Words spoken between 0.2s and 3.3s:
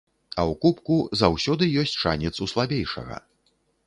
А ў кубку заўсёды ёсць шанец у слабейшага.